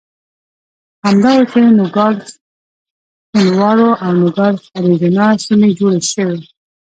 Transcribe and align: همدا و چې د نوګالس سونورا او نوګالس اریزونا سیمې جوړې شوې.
همدا 1.03 1.31
و 1.35 1.41
چې 1.51 1.57
د 1.63 1.67
نوګالس 1.79 2.29
سونورا 3.31 3.89
او 4.03 4.11
نوګالس 4.21 4.63
اریزونا 4.77 5.27
سیمې 5.45 5.69
جوړې 5.79 6.01
شوې. 6.13 6.39